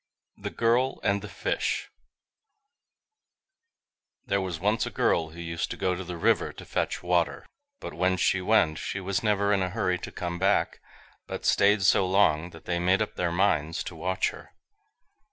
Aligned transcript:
THE 0.35 0.49
GIRL 0.49 0.99
AND 1.03 1.21
THE 1.21 1.29
FISH 1.29 1.91
There 4.25 4.41
was 4.41 4.59
once 4.59 4.87
a 4.87 4.89
girl 4.89 5.29
who 5.29 5.39
used 5.39 5.69
to 5.69 5.77
go 5.77 5.93
to 5.93 6.03
the 6.03 6.17
river 6.17 6.51
to 6.53 6.65
fetch 6.65 7.03
water, 7.03 7.45
but 7.79 7.93
when 7.93 8.17
she 8.17 8.41
went 8.41 8.79
she 8.79 8.99
was 8.99 9.21
never 9.21 9.53
in 9.53 9.61
a 9.61 9.69
hurry 9.69 9.99
to 9.99 10.11
come 10.11 10.39
back, 10.39 10.79
but 11.27 11.45
staid 11.45 11.83
so 11.83 12.07
long, 12.07 12.49
that 12.49 12.65
they 12.65 12.79
made 12.79 13.03
up 13.03 13.13
their 13.15 13.31
minds 13.31 13.83
to 13.83 13.95
watch 13.95 14.31
her. 14.31 14.55